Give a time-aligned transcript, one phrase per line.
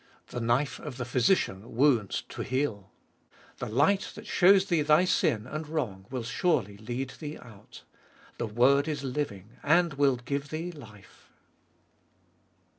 [0.29, 2.89] The knife of the physician wounds to heal.
[3.59, 7.83] Trie light that shows thee thy sin and wrong will surely lead thee out.
[8.39, 11.29] The word is living and will give thee life.